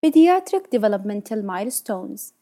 Pediatric 0.00 0.70
developmental 0.70 1.42
milestones. 1.42 2.32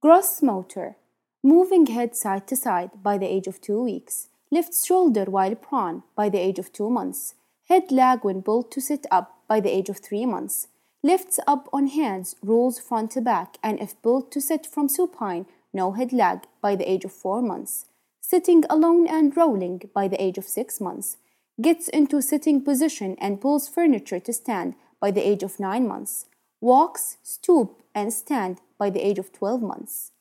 Gross 0.00 0.40
motor. 0.40 0.96
Moving 1.42 1.86
head 1.86 2.14
side 2.14 2.46
to 2.46 2.54
side 2.54 3.02
by 3.02 3.18
the 3.18 3.26
age 3.26 3.48
of 3.48 3.60
2 3.60 3.82
weeks. 3.82 4.28
Lifts 4.52 4.86
shoulder 4.86 5.24
while 5.24 5.56
prone 5.56 6.04
by 6.14 6.28
the 6.28 6.38
age 6.38 6.60
of 6.60 6.72
2 6.72 6.88
months. 6.88 7.34
Head 7.68 7.90
lag 7.90 8.22
when 8.22 8.42
pulled 8.42 8.70
to 8.70 8.80
sit 8.80 9.06
up 9.10 9.40
by 9.48 9.58
the 9.58 9.74
age 9.76 9.88
of 9.88 9.98
3 9.98 10.24
months. 10.26 10.68
Lifts 11.02 11.40
up 11.48 11.68
on 11.72 11.88
hands, 11.88 12.36
rolls 12.44 12.78
front 12.78 13.10
to 13.10 13.20
back, 13.20 13.58
and 13.60 13.80
if 13.80 14.00
pulled 14.00 14.30
to 14.30 14.40
sit 14.40 14.64
from 14.64 14.88
supine, 14.88 15.46
no 15.72 15.90
head 15.90 16.12
lag 16.12 16.46
by 16.60 16.76
the 16.76 16.88
age 16.88 17.04
of 17.04 17.12
4 17.12 17.42
months. 17.42 17.86
Sitting 18.20 18.62
alone 18.70 19.08
and 19.08 19.36
rolling 19.36 19.82
by 19.92 20.06
the 20.06 20.22
age 20.22 20.38
of 20.38 20.46
6 20.46 20.80
months. 20.80 21.16
Gets 21.60 21.88
into 21.88 22.22
sitting 22.22 22.62
position 22.62 23.16
and 23.18 23.40
pulls 23.40 23.68
furniture 23.68 24.20
to 24.20 24.32
stand 24.32 24.76
by 25.00 25.10
the 25.10 25.26
age 25.26 25.42
of 25.42 25.58
9 25.58 25.88
months 25.88 26.26
walks, 26.60 27.18
stoop, 27.22 27.82
and 27.94 28.12
stand 28.12 28.60
by 28.78 28.90
the 28.90 29.04
age 29.04 29.18
of 29.18 29.32
12 29.32 29.62
months, 29.62 30.12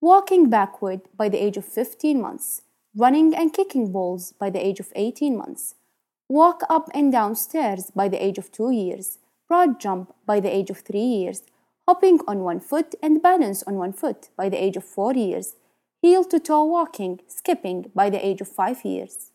walking 0.00 0.48
backward 0.48 1.00
by 1.16 1.28
the 1.28 1.42
age 1.42 1.56
of 1.56 1.64
15 1.64 2.20
months, 2.20 2.62
running 2.96 3.34
and 3.34 3.52
kicking 3.52 3.92
balls 3.92 4.32
by 4.32 4.50
the 4.50 4.64
age 4.64 4.80
of 4.80 4.92
18 4.94 5.36
months, 5.36 5.74
walk 6.28 6.62
up 6.68 6.88
and 6.94 7.12
down 7.12 7.34
stairs 7.34 7.90
by 7.90 8.08
the 8.08 8.22
age 8.22 8.38
of 8.38 8.52
2 8.52 8.70
years, 8.70 9.18
broad 9.48 9.80
jump 9.80 10.14
by 10.26 10.38
the 10.40 10.54
age 10.54 10.70
of 10.70 10.78
3 10.78 11.00
years, 11.00 11.42
hopping 11.88 12.20
on 12.28 12.44
one 12.44 12.60
foot 12.60 12.94
and 13.02 13.22
balance 13.22 13.64
on 13.64 13.74
one 13.74 13.92
foot 13.92 14.28
by 14.36 14.48
the 14.48 14.62
age 14.62 14.76
of 14.76 14.84
4 14.84 15.14
years, 15.14 15.56
heel 16.00 16.24
to 16.24 16.38
toe 16.38 16.64
walking, 16.64 17.20
skipping 17.26 17.90
by 17.94 18.08
the 18.08 18.24
age 18.24 18.40
of 18.40 18.48
5 18.48 18.84
years. 18.84 19.32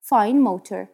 Fine 0.00 0.40
motor. 0.40 0.90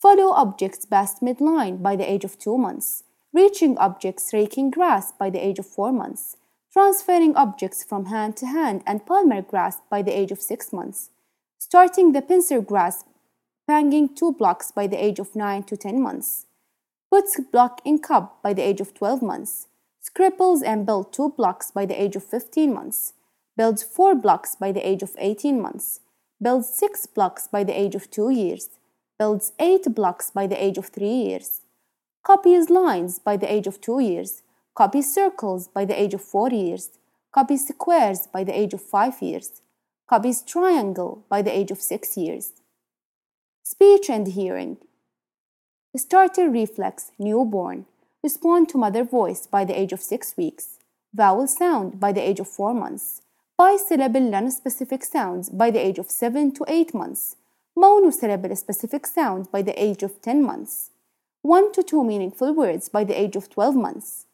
Follow 0.00 0.32
objects 0.32 0.84
past 0.84 1.22
midline 1.22 1.80
by 1.80 1.94
the 1.94 2.10
age 2.10 2.24
of 2.24 2.38
2 2.38 2.58
months 2.58 3.04
reaching 3.34 3.78
objects 3.78 4.32
raking 4.34 4.70
grasp 4.70 5.18
by 5.18 5.30
the 5.30 5.44
age 5.44 5.58
of 5.58 5.66
4 5.66 5.90
months, 5.90 6.36
transferring 6.70 7.34
objects 7.34 7.82
from 7.82 8.06
hand 8.06 8.36
to 8.36 8.46
hand 8.46 8.82
and 8.86 9.06
palmar 9.06 9.40
grasp 9.40 9.80
by 9.90 10.02
the 10.02 10.16
age 10.16 10.30
of 10.30 10.42
6 10.42 10.72
months, 10.72 11.10
starting 11.58 12.12
the 12.12 12.20
pincer 12.20 12.60
grasp, 12.60 13.06
banging 13.66 14.14
two 14.14 14.32
blocks 14.32 14.70
by 14.70 14.86
the 14.86 15.02
age 15.02 15.18
of 15.18 15.34
9 15.34 15.62
to 15.62 15.76
10 15.76 16.02
months, 16.02 16.46
puts 17.10 17.40
block 17.40 17.80
in 17.84 17.98
cup 17.98 18.42
by 18.42 18.52
the 18.52 18.62
age 18.62 18.80
of 18.82 18.92
12 18.92 19.22
months, 19.22 19.66
scribbles 20.00 20.62
and 20.62 20.84
builds 20.84 21.16
two 21.16 21.30
blocks 21.30 21.70
by 21.70 21.86
the 21.86 22.00
age 22.02 22.16
of 22.16 22.24
15 22.24 22.74
months, 22.74 23.14
builds 23.56 23.82
four 23.82 24.14
blocks 24.14 24.54
by 24.56 24.72
the 24.72 24.86
age 24.86 25.02
of 25.02 25.16
18 25.18 25.60
months, 25.60 26.00
builds 26.42 26.68
six 26.68 27.06
blocks 27.06 27.48
by 27.48 27.64
the 27.64 27.78
age 27.78 27.94
of 27.94 28.10
2 28.10 28.28
years, 28.28 28.68
builds 29.18 29.52
eight 29.58 29.94
blocks 29.94 30.30
by 30.30 30.46
the 30.46 30.62
age 30.62 30.76
of 30.76 30.88
3 30.88 31.06
years 31.06 31.62
copies 32.24 32.70
lines 32.70 33.18
by 33.18 33.36
the 33.36 33.52
age 33.52 33.66
of 33.66 33.80
2 33.80 34.00
years, 34.00 34.42
copies 34.74 35.12
circles 35.12 35.68
by 35.68 35.84
the 35.84 36.00
age 36.00 36.14
of 36.14 36.22
4 36.22 36.50
years, 36.50 36.90
copies 37.32 37.66
squares 37.66 38.28
by 38.32 38.44
the 38.44 38.56
age 38.56 38.74
of 38.74 38.80
5 38.80 39.20
years, 39.20 39.60
copies 40.08 40.42
triangle 40.42 41.24
by 41.28 41.42
the 41.42 41.50
age 41.50 41.70
of 41.70 41.80
6 41.80 42.16
years. 42.16 42.52
Speech 43.64 44.08
and 44.08 44.28
hearing. 44.28 44.76
Startle 45.96 46.46
reflex, 46.46 47.10
newborn. 47.18 47.86
Respond 48.22 48.68
to 48.68 48.78
mother 48.78 49.02
voice 49.02 49.46
by 49.46 49.64
the 49.64 49.78
age 49.78 49.92
of 49.92 50.00
6 50.00 50.36
weeks. 50.36 50.78
Vowel 51.12 51.46
sound 51.48 51.98
by 51.98 52.12
the 52.12 52.22
age 52.22 52.40
of 52.40 52.48
4 52.48 52.72
months. 52.72 53.22
Bisyllable 53.58 54.30
non-specific 54.30 55.04
sounds 55.04 55.50
by 55.50 55.70
the 55.70 55.84
age 55.84 55.98
of 55.98 56.10
7 56.10 56.52
to 56.52 56.64
8 56.68 56.94
months. 56.94 57.36
Monosyllable 57.76 58.54
specific 58.56 59.06
sound 59.06 59.50
by 59.50 59.62
the 59.62 59.76
age 59.82 60.02
of 60.02 60.22
10 60.22 60.42
months. 60.42 60.91
1 61.44 61.72
to 61.72 61.82
2 61.82 62.04
meaningful 62.04 62.54
words 62.54 62.88
by 62.88 63.02
the 63.02 63.20
age 63.20 63.34
of 63.34 63.50
12 63.50 63.74
months. 63.74 64.26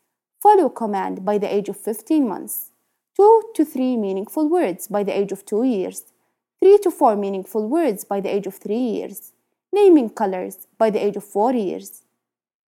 Follow 0.43 0.69
command 0.69 1.25
by 1.25 1.39
the 1.39 1.51
age 1.51 1.71
of 1.71 1.81
15 1.81 2.29
months. 2.29 2.71
2 3.17 3.45
to 3.55 3.65
3 3.65 3.97
meaningful 3.97 4.47
words 4.47 4.89
by 4.89 5.03
the 5.03 5.19
age 5.19 5.33
of 5.33 5.47
2 5.47 5.63
years. 5.63 6.13
3 6.61 6.77
to 6.83 6.91
4 6.91 7.17
meaningful 7.17 7.67
words 7.67 8.05
by 8.05 8.21
the 8.21 8.29
age 8.29 8.47
of 8.47 8.57
3 8.57 8.77
years. 8.77 9.33
Naming 9.73 10.11
colors 10.11 10.67
by 10.77 10.91
the 10.91 11.03
age 11.03 11.17
of 11.17 11.25
4 11.25 11.55
years. 11.55 12.03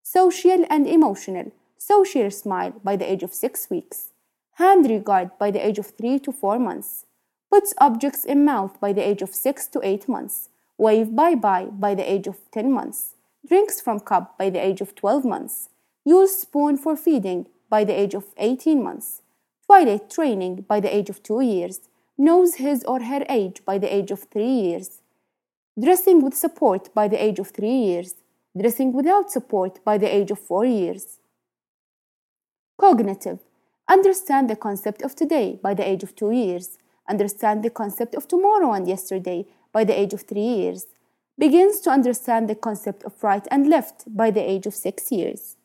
Social 0.03 0.65
and 0.71 0.87
emotional. 0.87 1.53
Social 1.77 2.31
smile 2.31 2.73
by 2.83 2.97
the 2.97 3.13
age 3.13 3.23
of 3.23 3.35
6 3.35 3.69
weeks. 3.69 4.09
Hand 4.53 4.89
regard 4.89 5.37
by 5.39 5.51
the 5.51 5.65
age 5.65 5.79
of 5.79 5.89
3 5.89 6.19
to 6.21 6.33
4 6.33 6.59
months. 6.59 7.05
Puts 7.51 7.75
objects 7.77 8.25
in 8.25 8.47
mouth 8.47 8.81
by 8.81 8.95
the 8.95 9.07
age 9.07 9.21
of 9.21 9.35
6 9.35 9.67
to 9.67 9.81
8 9.85 10.09
months. 10.09 10.49
Wave 10.79 11.15
bye 11.15 11.35
bye 11.35 11.67
by 11.67 11.95
the 11.95 12.11
age 12.11 12.27
of 12.27 12.39
10 12.53 12.73
months 12.73 13.17
drinks 13.51 13.81
from 13.81 13.99
cup 13.99 14.39
by 14.39 14.49
the 14.49 14.65
age 14.65 14.81
of 14.81 14.95
12 14.95 15.25
months, 15.25 15.71
use 16.05 16.37
spoon 16.37 16.77
for 16.77 16.97
feeding 16.97 17.49
by 17.69 17.83
the 17.83 17.93
age 17.93 18.15
of 18.15 18.27
18 18.37 18.81
months, 18.81 19.23
toilet 19.67 20.09
training 20.09 20.65
by 20.69 20.79
the 20.79 20.95
age 20.95 21.11
of 21.11 21.21
2 21.25 21.41
years, 21.41 21.81
knows 22.17 22.55
his 22.55 22.85
or 22.85 23.01
her 23.03 23.25
age 23.29 23.65
by 23.65 23.77
the 23.77 23.93
age 23.93 24.13
of 24.13 24.21
3 24.31 24.45
years, 24.45 25.03
dressing 25.83 26.23
with 26.23 26.37
support 26.37 26.95
by 26.95 27.09
the 27.09 27.21
age 27.21 27.41
of 27.41 27.49
3 27.49 27.69
years, 27.69 28.15
dressing 28.57 28.93
without 28.93 29.33
support 29.33 29.85
by 29.85 29.99
the 29.99 30.15
age 30.19 30.31
of 30.31 30.39
4 30.39 30.65
years. 30.65 31.19
Cognitive. 32.79 33.41
Understand 33.89 34.49
the 34.49 34.63
concept 34.67 35.03
of 35.03 35.17
today 35.17 35.59
by 35.61 35.75
the 35.75 35.89
age 35.93 36.05
of 36.05 36.15
2 36.15 36.31
years, 36.31 36.79
understand 37.09 37.65
the 37.65 37.77
concept 37.83 38.15
of 38.15 38.29
tomorrow 38.29 38.71
and 38.73 38.87
yesterday 38.87 39.45
by 39.73 39.83
the 39.83 39.99
age 40.03 40.15
of 40.15 40.23
3 40.23 40.41
years 40.41 40.87
begins 41.41 41.81
to 41.81 41.91
understand 41.91 42.49
the 42.49 42.55
concept 42.55 43.03
of 43.05 43.25
right 43.25 43.49
and 43.51 43.67
left 43.67 44.05
by 44.15 44.31
the 44.31 44.43
age 44.43 44.67
of 44.67 44.75
six 44.75 45.11
years. 45.11 45.57